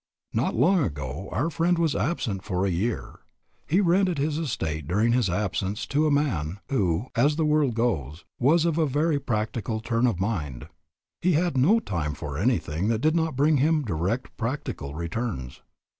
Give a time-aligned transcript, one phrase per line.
[0.33, 3.19] Not long ago our friend was absent for a year.
[3.67, 8.25] He rented his estate during his absence to a man who, as the world goes,
[8.39, 10.67] was of a very "practical" turn of mind.
[11.21, 15.61] He had no time for anything that did not bring him direct "practical" returns.